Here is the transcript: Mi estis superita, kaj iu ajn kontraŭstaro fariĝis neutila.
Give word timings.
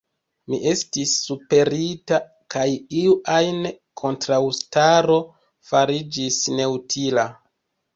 Mi 0.53 0.57
estis 0.69 1.11
superita, 1.25 2.19
kaj 2.57 2.65
iu 3.03 3.15
ajn 3.37 3.63
kontraŭstaro 4.05 5.23
fariĝis 5.73 6.45
neutila. 6.61 7.33